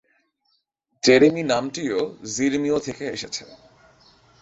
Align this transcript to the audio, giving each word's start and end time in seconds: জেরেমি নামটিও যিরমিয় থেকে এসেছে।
জেরেমি 1.03 1.43
নামটিও 1.43 1.99
যিরমিয় 2.35 2.77
থেকে 2.79 3.03
এসেছে। 3.07 3.43